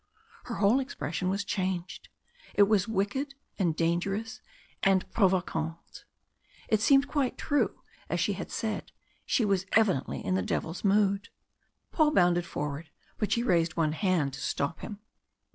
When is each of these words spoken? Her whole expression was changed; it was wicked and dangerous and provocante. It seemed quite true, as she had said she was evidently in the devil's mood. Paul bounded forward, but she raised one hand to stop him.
Her 0.45 0.55
whole 0.55 0.79
expression 0.79 1.29
was 1.29 1.43
changed; 1.45 2.09
it 2.55 2.63
was 2.63 2.87
wicked 2.87 3.35
and 3.59 3.75
dangerous 3.75 4.41
and 4.81 5.07
provocante. 5.11 6.05
It 6.67 6.81
seemed 6.81 7.07
quite 7.07 7.37
true, 7.37 7.83
as 8.09 8.19
she 8.19 8.33
had 8.33 8.49
said 8.49 8.91
she 9.27 9.45
was 9.45 9.67
evidently 9.73 10.25
in 10.25 10.33
the 10.33 10.41
devil's 10.41 10.83
mood. 10.83 11.29
Paul 11.91 12.09
bounded 12.13 12.47
forward, 12.47 12.89
but 13.19 13.31
she 13.31 13.43
raised 13.43 13.77
one 13.77 13.91
hand 13.91 14.33
to 14.33 14.41
stop 14.41 14.79
him. 14.79 15.01